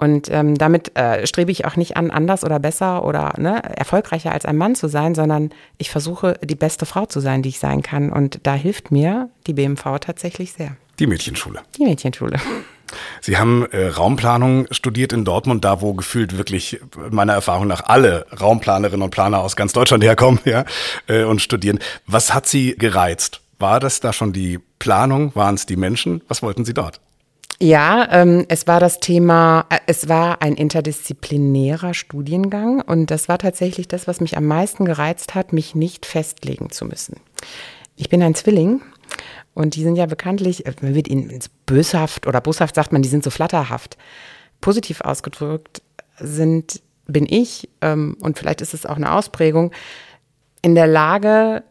[0.00, 4.32] Und ähm, damit äh, strebe ich auch nicht an, anders oder besser oder ne, erfolgreicher
[4.32, 7.58] als ein Mann zu sein, sondern ich versuche, die beste Frau zu sein, die ich
[7.58, 8.10] sein kann.
[8.10, 10.74] Und da hilft mir die BMV tatsächlich sehr.
[10.98, 11.60] Die Mädchenschule.
[11.76, 12.38] Die Mädchenschule.
[13.20, 16.80] Sie haben äh, Raumplanung studiert in Dortmund, da wo gefühlt wirklich
[17.10, 20.64] meiner Erfahrung nach alle Raumplanerinnen und Planer aus ganz Deutschland herkommen ja,
[21.08, 21.78] äh, und studieren.
[22.06, 23.42] Was hat Sie gereizt?
[23.60, 25.34] War das da schon die Planung?
[25.34, 26.22] Waren es die Menschen?
[26.28, 27.00] Was wollten Sie dort?
[27.62, 33.36] Ja, ähm, es war das Thema, äh, es war ein interdisziplinärer Studiengang und das war
[33.36, 37.20] tatsächlich das, was mich am meisten gereizt hat, mich nicht festlegen zu müssen.
[37.96, 38.80] Ich bin ein Zwilling
[39.52, 43.10] und die sind ja bekanntlich, äh, man wird ihnen böshaft oder boshaft sagt man, die
[43.10, 43.98] sind so flatterhaft.
[44.62, 45.82] Positiv ausgedrückt
[46.18, 49.70] sind, bin ich, ähm, und vielleicht ist es auch eine Ausprägung,
[50.62, 51.62] in der Lage,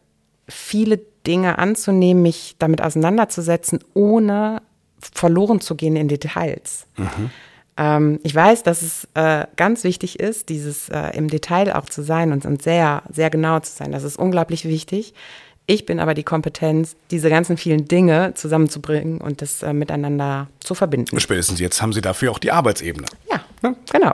[0.48, 4.62] viele Dinge anzunehmen, mich damit auseinanderzusetzen, ohne
[5.00, 6.86] verloren zu gehen in Details.
[6.96, 7.30] Mhm.
[7.76, 12.02] Ähm, ich weiß, dass es äh, ganz wichtig ist, dieses äh, im Detail auch zu
[12.02, 13.92] sein und, und sehr, sehr genau zu sein.
[13.92, 15.14] Das ist unglaublich wichtig.
[15.66, 20.74] Ich bin aber die Kompetenz, diese ganzen vielen Dinge zusammenzubringen und das äh, miteinander zu
[20.74, 21.18] verbinden.
[21.20, 23.06] Spätestens jetzt haben Sie dafür auch die Arbeitsebene.
[23.30, 24.12] Ja, genau.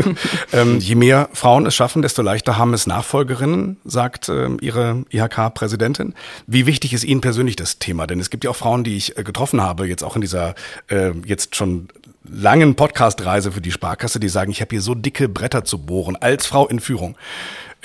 [0.52, 6.14] ähm, je mehr Frauen es schaffen, desto leichter haben es Nachfolgerinnen, sagt äh, Ihre IHK-Präsidentin.
[6.46, 8.06] Wie wichtig ist Ihnen persönlich das Thema?
[8.06, 10.54] Denn es gibt ja auch Frauen, die ich äh, getroffen habe, jetzt auch in dieser
[10.88, 11.88] äh, jetzt schon
[12.26, 16.16] langen Podcast-Reise für die Sparkasse, die sagen, ich habe hier so dicke Bretter zu bohren
[16.16, 17.16] als Frau in Führung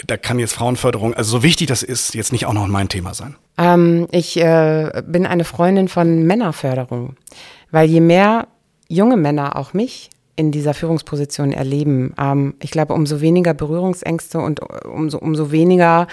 [0.08, 3.14] da kann jetzt Frauenförderung, also so wichtig das ist, jetzt nicht auch noch mein Thema
[3.14, 3.36] sein?
[3.58, 7.16] Ähm, ich äh, bin eine Freundin von Männerförderung,
[7.72, 8.48] weil je mehr
[8.88, 14.62] junge Männer auch mich in dieser Führungsposition erleben, ähm, ich glaube, umso weniger Berührungsängste und
[14.86, 16.08] umso, umso weniger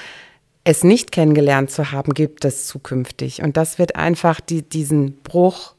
[0.64, 3.40] es nicht kennengelernt zu haben, gibt es zukünftig.
[3.42, 5.76] Und das wird einfach die, diesen Bruch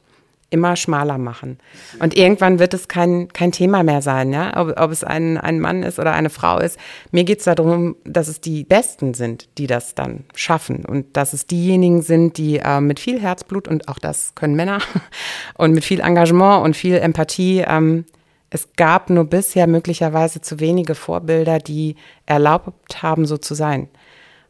[0.49, 1.57] immer schmaler machen.
[1.99, 4.55] Und irgendwann wird es kein, kein Thema mehr sein, ja?
[4.55, 6.79] ob, ob es ein, ein Mann ist oder eine Frau ist.
[7.11, 11.33] Mir geht es darum, dass es die Besten sind, die das dann schaffen und dass
[11.33, 14.79] es diejenigen sind, die äh, mit viel Herzblut und auch das können Männer
[15.55, 17.65] und mit viel Engagement und viel Empathie.
[17.67, 18.05] Ähm,
[18.49, 23.89] es gab nur bisher möglicherweise zu wenige Vorbilder, die erlaubt haben, so zu sein.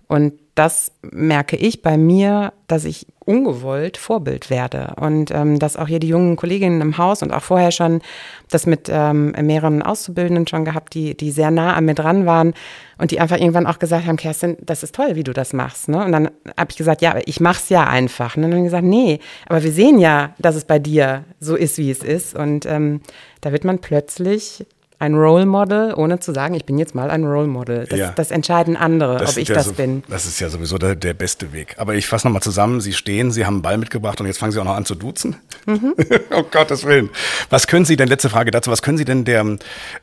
[0.08, 4.94] Und das merke ich bei mir, dass ich ungewollt Vorbild werde.
[5.00, 8.02] Und ähm, dass auch hier die jungen Kolleginnen im Haus und auch vorher schon
[8.50, 12.54] das mit ähm, mehreren Auszubildenden schon gehabt, die, die sehr nah an mir dran waren
[12.98, 15.90] und die einfach irgendwann auch gesagt haben, Kerstin, das ist toll, wie du das machst.
[15.90, 16.04] Ne?
[16.04, 18.38] Und dann habe ich gesagt, ja, ich mach's ja einfach.
[18.38, 21.92] Und dann gesagt, nee, aber wir sehen ja, dass es bei dir so ist, wie
[21.92, 22.34] es ist.
[22.34, 23.02] Und ähm,
[23.42, 24.66] da wird man plötzlich
[25.00, 27.86] ein Role Model, ohne zu sagen, ich bin jetzt mal ein Role Model.
[27.86, 28.12] Das, ja.
[28.16, 30.04] das entscheiden andere, das ob ich ja das so, bin.
[30.10, 31.76] Das ist ja sowieso der, der beste Weg.
[31.78, 32.82] Aber ich fasse nochmal zusammen.
[32.82, 34.96] Sie stehen, Sie haben einen Ball mitgebracht und jetzt fangen Sie auch noch an zu
[34.96, 35.36] duzen.
[35.68, 35.94] Mhm.
[36.32, 37.10] oh Gottes Willen.
[37.52, 39.46] Was können Sie denn, letzte Frage dazu, was können Sie denn der,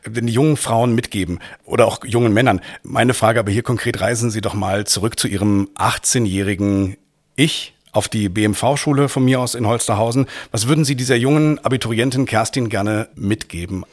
[0.07, 2.61] den jungen Frauen mitgeben oder auch jungen Männern?
[2.85, 6.97] Meine Frage aber hier konkret, reisen Sie doch mal zurück zu Ihrem 18-jährigen
[7.35, 10.27] Ich auf die BMV-Schule von mir aus in Holsterhausen.
[10.53, 13.85] Was würden Sie dieser jungen Abiturientin Kerstin gerne mitgeben?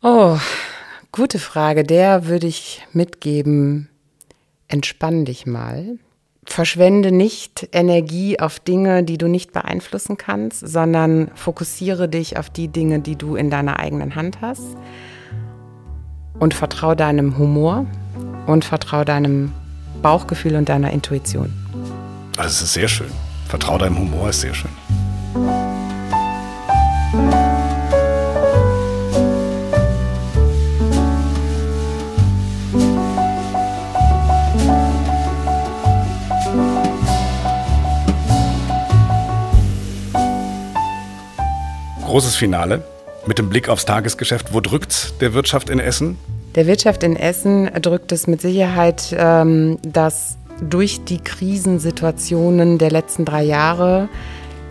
[0.00, 0.38] Oh,
[1.10, 1.82] gute Frage.
[1.82, 3.88] Der würde ich mitgeben,
[4.68, 5.98] entspann dich mal.
[6.44, 12.68] Verschwende nicht Energie auf Dinge, die du nicht beeinflussen kannst, sondern fokussiere dich auf die
[12.68, 14.76] Dinge, die du in deiner eigenen Hand hast.
[16.38, 17.84] Und vertraue deinem Humor
[18.46, 19.52] und vertraue deinem
[20.00, 21.52] Bauchgefühl und deiner Intuition.
[22.34, 23.10] Das ist sehr schön.
[23.48, 24.70] Vertraue deinem Humor ist sehr schön.
[42.08, 42.82] Großes Finale
[43.26, 44.54] mit dem Blick aufs Tagesgeschäft.
[44.54, 46.16] Wo drückt der Wirtschaft in Essen?
[46.54, 53.26] Der Wirtschaft in Essen drückt es mit Sicherheit, ähm, dass durch die Krisensituationen der letzten
[53.26, 54.08] drei Jahre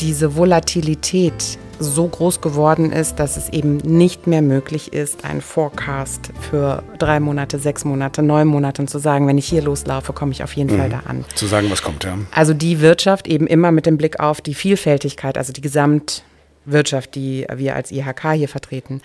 [0.02, 6.32] diese Volatilität so groß geworden ist, dass es eben nicht mehr möglich ist, einen Forecast
[6.50, 10.42] für drei Monate, sechs Monate, neun Monate zu sagen, wenn ich hier loslaufe, komme ich
[10.42, 10.80] auf jeden mhm.
[10.80, 11.24] Fall da an.
[11.36, 12.18] Zu sagen, was kommt, ja.
[12.32, 16.24] Also die Wirtschaft eben immer mit dem Blick auf die Vielfältigkeit, also die Gesamt
[16.68, 19.02] Wirtschaft, die wir als IHK hier vertreten.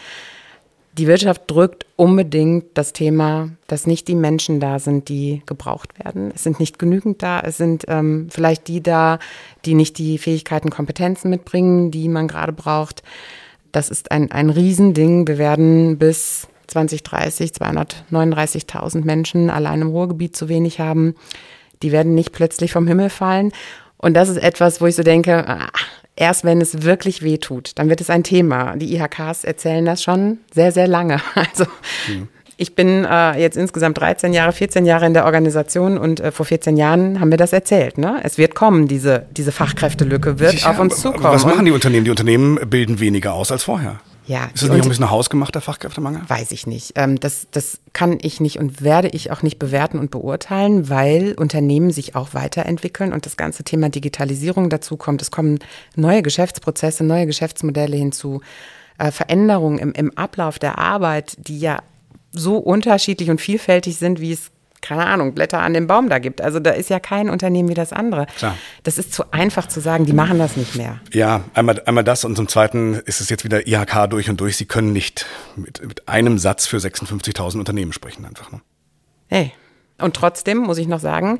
[0.98, 6.32] Die Wirtschaft drückt unbedingt das Thema, dass nicht die Menschen da sind, die gebraucht werden.
[6.34, 7.40] Es sind nicht genügend da.
[7.40, 9.18] Es sind ähm, vielleicht die da,
[9.64, 13.02] die nicht die Fähigkeiten, Kompetenzen mitbringen, die man gerade braucht.
[13.72, 15.26] Das ist ein, ein Riesending.
[15.26, 21.14] Wir werden bis 2030 239.000 Menschen allein im Ruhrgebiet zu wenig haben.
[21.82, 23.52] Die werden nicht plötzlich vom Himmel fallen.
[23.96, 25.68] Und das ist etwas, wo ich so denke, ah,
[26.22, 28.76] erst wenn es wirklich weh tut, dann wird es ein Thema.
[28.76, 31.20] Die IHKs erzählen das schon sehr, sehr lange.
[31.34, 31.64] Also
[32.08, 32.28] mhm.
[32.56, 36.46] ich bin äh, jetzt insgesamt 13 Jahre, 14 Jahre in der Organisation und äh, vor
[36.46, 37.98] 14 Jahren haben wir das erzählt.
[37.98, 38.20] Ne?
[38.22, 41.24] Es wird kommen, diese, diese Fachkräftelücke wird ja, auf uns zukommen.
[41.24, 42.04] Was machen die Unternehmen?
[42.04, 44.00] Die Unternehmen bilden weniger aus als vorher.
[44.26, 46.22] Ja, ist das nicht ein bisschen hausgemachter Fachkräftemangel?
[46.28, 46.92] Weiß ich nicht.
[46.94, 51.34] Ähm, das, das kann ich nicht und werde ich auch nicht bewerten und beurteilen, weil
[51.36, 55.22] Unternehmen sich auch weiterentwickeln und das ganze Thema Digitalisierung dazu kommt.
[55.22, 55.58] Es kommen
[55.96, 58.40] neue Geschäftsprozesse, neue Geschäftsmodelle hinzu,
[58.98, 61.82] äh, Veränderungen im, im Ablauf der Arbeit, die ja
[62.30, 64.51] so unterschiedlich und vielfältig sind, wie es
[64.82, 66.42] keine Ahnung, Blätter an dem Baum da gibt.
[66.42, 68.26] Also da ist ja kein Unternehmen wie das andere.
[68.36, 68.58] Klar.
[68.82, 71.00] Das ist zu einfach zu sagen, die machen das nicht mehr.
[71.12, 74.56] Ja, einmal, einmal das und zum Zweiten ist es jetzt wieder IHK durch und durch.
[74.56, 75.24] Sie können nicht
[75.56, 78.52] mit, mit einem Satz für 56.000 Unternehmen sprechen einfach.
[78.52, 78.60] Ne?
[79.28, 79.52] Hey,
[79.98, 81.38] und trotzdem muss ich noch sagen,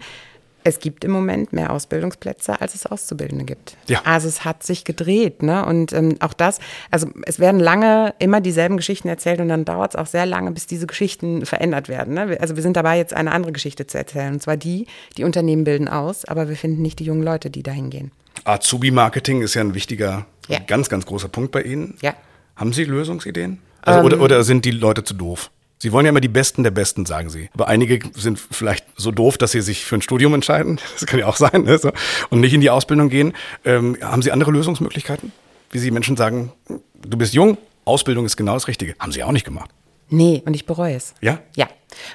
[0.64, 3.77] es gibt im Moment mehr Ausbildungsplätze, als es Auszubildende gibt.
[3.88, 4.03] Ja.
[4.05, 5.64] Also es hat sich gedreht, ne?
[5.64, 6.59] Und ähm, auch das,
[6.90, 10.53] also es werden lange immer dieselben Geschichten erzählt und dann dauert es auch sehr lange,
[10.53, 12.14] bis diese Geschichten verändert werden.
[12.14, 12.37] Ne?
[12.40, 14.35] Also wir sind dabei, jetzt eine andere Geschichte zu erzählen.
[14.35, 17.62] Und zwar die, die Unternehmen bilden aus, aber wir finden nicht die jungen Leute, die
[17.62, 18.12] dahin gehen.
[18.44, 20.59] Azubi-Marketing ist ja ein wichtiger, ja.
[20.61, 21.96] ganz, ganz großer Punkt bei Ihnen.
[22.03, 22.14] Ja.
[22.57, 23.59] Haben Sie Lösungsideen?
[23.83, 25.51] Also, ähm, oder, oder sind die Leute zu doof?
[25.83, 27.51] Sie wollen ja immer die Besten der Besten, sagen Sie.
[27.55, 30.79] Aber einige sind vielleicht so doof, dass sie sich für ein Studium entscheiden.
[30.92, 31.64] Das kann ja auch sein.
[31.64, 31.77] Ne?
[31.77, 31.90] So.
[32.31, 33.33] Und nicht in die Ausbildung gehen.
[33.64, 35.33] Ähm, haben Sie andere Lösungsmöglichkeiten?
[35.73, 38.95] Wie Sie Menschen sagen, du bist jung, Ausbildung ist genau das Richtige.
[39.01, 39.71] Haben Sie auch nicht gemacht.
[40.09, 41.14] Nee, und ich bereue es.
[41.21, 41.40] Ja?
[41.57, 41.66] Ja.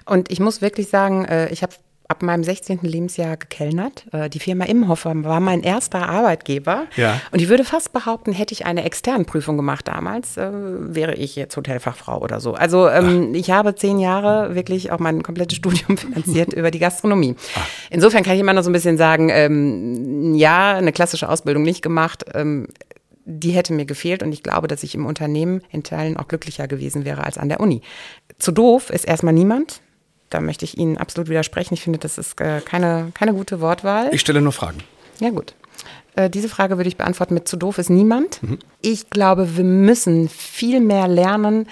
[0.06, 1.74] Und ich muss wirklich sagen, äh, ich habe
[2.08, 2.80] ab meinem 16.
[2.82, 4.06] Lebensjahr gekellnert.
[4.12, 6.86] Äh, die Firma Imhofer war mein erster Arbeitgeber.
[6.96, 7.20] Ja.
[7.32, 11.36] Und ich würde fast behaupten, hätte ich eine externe Prüfung gemacht damals, äh, wäre ich
[11.36, 12.54] jetzt Hotelfachfrau oder so.
[12.54, 17.36] Also ähm, ich habe zehn Jahre wirklich auch mein komplettes Studium finanziert über die Gastronomie.
[17.56, 17.68] Ach.
[17.90, 21.82] Insofern kann ich immer noch so ein bisschen sagen, ähm, ja, eine klassische Ausbildung nicht
[21.82, 22.26] gemacht.
[22.34, 22.68] Ähm,
[23.30, 26.68] die hätte mir gefehlt und ich glaube, dass ich im Unternehmen in Teilen auch glücklicher
[26.70, 27.82] gewesen wäre als an der Uni.
[28.40, 29.82] Zu doof ist erstmal niemand
[30.30, 31.74] da möchte ich Ihnen absolut widersprechen.
[31.74, 34.10] Ich finde, das ist äh, keine, keine gute Wortwahl.
[34.14, 34.80] Ich stelle nur Fragen.
[35.20, 35.54] Ja, gut.
[36.16, 38.42] Äh, diese Frage würde ich beantworten mit zu doof ist niemand.
[38.44, 38.60] Mhm.
[38.82, 41.68] Ich glaube, wir müssen viel mehr lernen,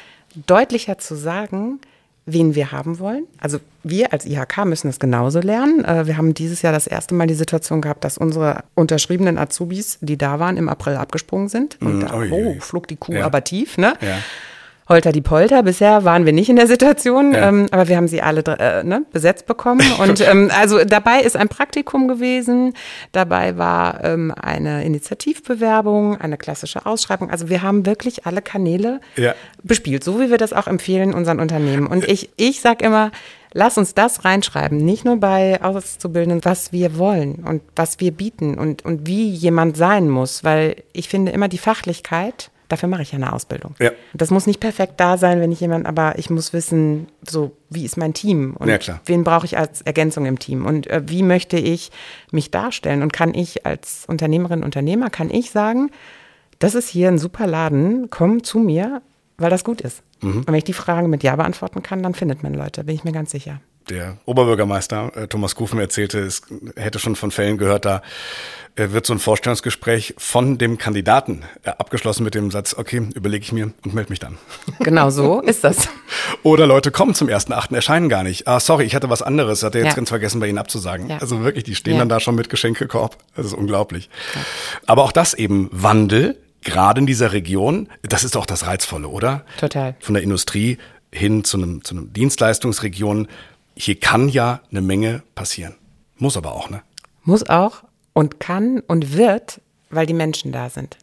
[0.48, 1.80] deutlicher zu sagen,
[2.28, 3.26] wen wir haben wollen.
[3.40, 5.86] Also wir als IHK müssen es genauso lernen.
[5.86, 10.00] Äh, wir haben dieses Jahr das erste Mal die Situation gehabt, dass unsere unterschriebenen Azubis,
[10.02, 11.78] die da waren, im April abgesprungen sind.
[11.82, 13.26] Und Mm, da, oh, flog die Kuh Ja.
[13.26, 13.94] aber tief, ne?
[14.02, 14.18] Ja.
[14.88, 15.64] Holter die Polter.
[15.64, 17.50] Bisher waren wir nicht in der Situation, Ja.
[17.50, 19.82] ähm, aber wir haben sie alle äh, ne, besetzt bekommen.
[20.00, 22.74] Und ähm, also dabei ist ein Praktikum gewesen,
[23.12, 27.30] dabei war ähm, eine Initiativbewerbung, eine klassische Ausschreibung.
[27.32, 29.34] Also wir haben wirklich alle Kanäle Ja.
[29.64, 31.88] bespielt, so wie wir das auch empfehlen unseren Unternehmen.
[31.88, 33.12] Und ich, ich sage immer,
[33.54, 38.56] lass uns das reinschreiben, nicht nur bei Auszubildenden, was wir wollen und was wir bieten
[38.58, 43.12] und, und wie jemand sein muss, weil ich finde immer die Fachlichkeit, dafür mache ich
[43.12, 43.76] ja eine Ausbildung.
[43.80, 43.92] Ja.
[44.14, 47.86] Das muss nicht perfekt da sein, wenn ich jemand, aber ich muss wissen, so wie
[47.86, 51.24] ist mein Team und Ja, wen brauche ich als Ergänzung im Team und äh, wie
[51.24, 51.92] möchte ich
[52.32, 55.92] mich darstellen und kann ich als Unternehmerin, Unternehmer, kann ich sagen,
[56.60, 59.02] das ist hier ein super Laden, komm zu mir,
[59.38, 60.04] weil das gut ist.
[60.22, 60.40] Mhm.
[60.40, 63.04] Und wenn ich die Frage mit Ja beantworten kann, dann findet man Leute, bin ich
[63.04, 63.60] mir ganz sicher.
[63.90, 66.42] Der Oberbürgermeister äh, Thomas Kufen erzählte, es
[66.76, 68.02] hätte schon von Fällen gehört, da
[68.76, 73.44] äh, wird so ein Vorstellungsgespräch von dem Kandidaten äh, abgeschlossen mit dem Satz, okay, überlege
[73.44, 74.38] ich mir und melde mich dann.
[74.80, 75.88] Genau so ist das.
[76.42, 78.48] Oder Leute kommen zum 1.8., erscheinen gar nicht.
[78.48, 79.94] Ah, sorry, ich hatte was anderes, hatte jetzt Ja.
[79.94, 81.10] ganz vergessen, bei Ihnen abzusagen.
[81.10, 81.20] Ja.
[81.20, 82.00] Also wirklich, die stehen Ja.
[82.00, 83.18] dann da schon mit Geschenkekorb.
[83.36, 84.10] Das ist unglaublich.
[84.88, 89.46] Aber auch das eben Wandel, gerade in dieser Region, das ist auch das Reizvolle, oder?
[89.60, 89.96] Total.
[90.00, 90.80] Von der Industrie
[91.12, 93.28] hin zu einem, zu einem Dienstleistungsregion.
[93.76, 95.76] Hier kann ja eine Menge passieren.
[96.18, 96.82] Muss aber auch, ne?
[97.24, 97.84] Muss auch
[98.14, 100.98] und kann und wird, weil die Menschen da sind.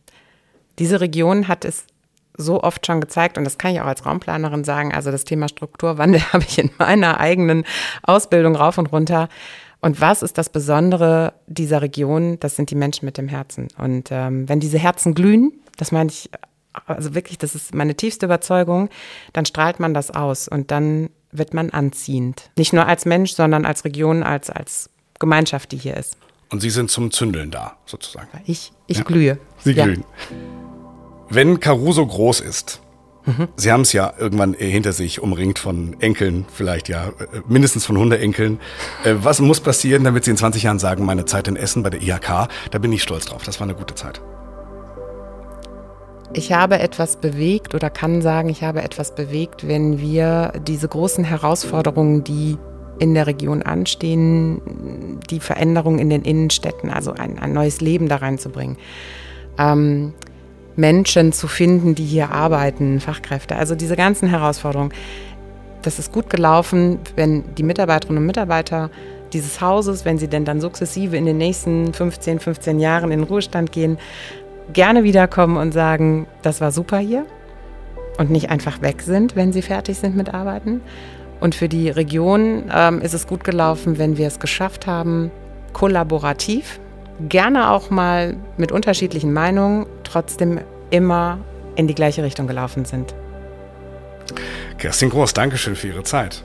[0.79, 1.85] Diese Region hat es
[2.37, 5.49] so oft schon gezeigt, und das kann ich auch als Raumplanerin sagen, also das Thema
[5.49, 7.65] Strukturwandel habe ich in meiner eigenen
[8.03, 9.29] Ausbildung rauf und runter.
[9.81, 12.39] Und was ist das Besondere dieser Region?
[12.41, 13.69] Das sind die Menschen mit dem Herzen.
[13.77, 16.31] Und ähm, wenn diese Herzen glühen, das meine ich,
[16.87, 18.89] also wirklich, das ist meine tiefste Überzeugung,
[19.33, 22.51] dann strahlt man das aus und dann wird man anziehend.
[22.57, 26.17] Nicht nur als Mensch, sondern als Region, als, als Gemeinschaft, die hier ist.
[26.51, 28.29] Und Sie sind zum Zündeln da, sozusagen.
[28.47, 29.39] Ich, ich glühe.
[29.65, 29.85] Sie Ja.
[29.85, 30.05] glühen.
[31.31, 32.81] Wenn Caruso groß ist,
[33.57, 37.13] Sie haben es ja irgendwann äh, hinter sich, umringt von Enkeln, vielleicht ja äh,
[37.47, 38.59] mindestens von Hundeenkeln.
[39.05, 41.91] Äh, Was muss passieren, damit Sie in 20 Jahren sagen, meine Zeit in Essen bei
[41.91, 44.21] der IHK, da bin ich stolz drauf, das war eine gute Zeit.
[46.35, 51.25] Ich habe etwas bewegt oder kann sagen, ich habe etwas bewegt, wenn wir diese großen
[51.25, 52.57] Herausforderungen, die
[52.99, 54.61] in der Region anstehen,
[55.29, 58.77] die Veränderung in den Innenstädten, also ein, ein neues Leben da reinzubringen.
[59.59, 60.15] Ähm,
[60.77, 64.93] Menschen zu finden, die hier arbeiten, Fachkräfte, also diese ganzen Herausforderungen.
[65.83, 68.91] Das ist gut gelaufen, wenn die Mitarbeiterinnen und Mitarbeiter
[69.33, 73.29] dieses Hauses, wenn sie denn dann sukzessive in den nächsten 15, 15 Jahren in den
[73.29, 73.99] Ruhestand gehen,
[74.73, 77.27] gerne wiederkommen und sagen, das war super hier
[78.19, 80.81] und nicht einfach weg sind, wenn sie fertig sind mit Arbeiten.
[81.41, 85.31] Und für die Region ähm, ist es gut gelaufen, wenn wir es geschafft haben,
[85.73, 86.79] kollaborativ,
[87.29, 91.39] gerne auch mal mit unterschiedlichen Meinungen, trotzdem immer
[91.75, 93.15] in die gleiche Richtung gelaufen sind.
[94.79, 96.43] Kerstin Groß, Dankeschön für Ihre Zeit.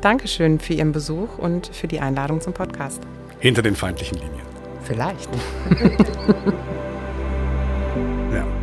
[0.00, 3.02] Dankeschön für Ihren Besuch und für die Einladung zum Podcast.
[3.40, 4.46] Hinter den feindlichen Linien.
[4.84, 5.28] Vielleicht.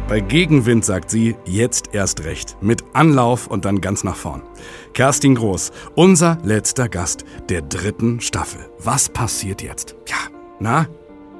[0.07, 2.55] Bei Gegenwind sagt sie, jetzt erst recht.
[2.61, 4.41] Mit Anlauf und dann ganz nach vorn.
[4.93, 8.69] Kerstin Groß, unser letzter Gast der dritten Staffel.
[8.79, 9.97] Was passiert jetzt?
[10.07, 10.15] Ja,
[10.61, 10.87] na?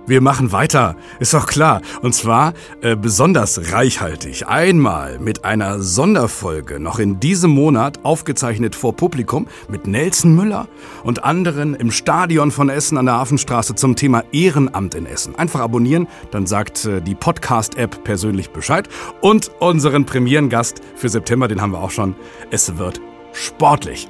[0.08, 1.82] Wir machen weiter, ist doch klar.
[2.02, 4.48] Und zwar äh, besonders reichhaltig.
[4.48, 10.70] Einmal mit einer Sonderfolge noch in diesem Monat aufgezeichnet vor Publikum mit Nelson Müller
[11.04, 15.36] und anderen im Stadion von Essen an der Hafenstraße zum Thema Ehrenamt in Essen.
[15.36, 18.88] Einfach abonnieren, dann sagt äh, die Podcast-App persönlich Bescheid.
[19.20, 22.16] Und unseren Premierengast für September, den haben wir auch schon.
[22.50, 23.02] Es wird
[23.34, 24.08] sportlich.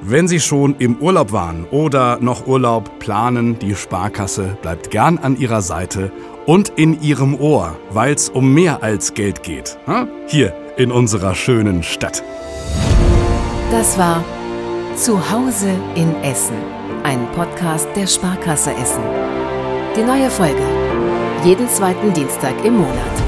[0.00, 5.36] Wenn Sie schon im Urlaub waren oder noch Urlaub planen, die Sparkasse bleibt gern an
[5.36, 6.12] Ihrer Seite
[6.46, 9.76] und in Ihrem Ohr, weil es um mehr als Geld geht.
[10.28, 12.22] Hier in unserer schönen Stadt.
[13.72, 14.24] Das war
[14.94, 16.56] Zuhause in Essen,
[17.02, 19.02] ein Podcast der Sparkasse Essen.
[19.96, 20.62] Die neue Folge.
[21.44, 23.27] Jeden zweiten Dienstag im Monat.